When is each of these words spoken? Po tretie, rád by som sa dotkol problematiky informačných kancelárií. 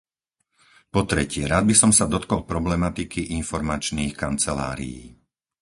Po 0.93 1.01
tretie, 1.11 1.43
rád 1.53 1.63
by 1.69 1.75
som 1.81 1.91
sa 1.97 2.05
dotkol 2.13 2.41
problematiky 2.51 3.21
informačných 3.39 4.13
kancelárií. 4.23 5.01